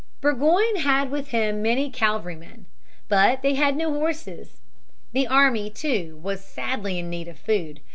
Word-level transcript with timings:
Burgoyne 0.19 0.77
had 0.77 1.11
with 1.11 1.27
him 1.27 1.61
many 1.61 1.91
cavalrymen. 1.91 2.65
But 3.07 3.43
they 3.43 3.53
had 3.53 3.75
no 3.77 3.93
horses. 3.93 4.59
The 5.11 5.27
army, 5.27 5.69
too, 5.69 6.17
was 6.23 6.43
sadly 6.43 6.97
in 6.97 7.07
need 7.07 7.27
of 7.27 7.37
food. 7.37 7.81